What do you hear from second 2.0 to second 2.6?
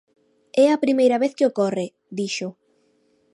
dixo.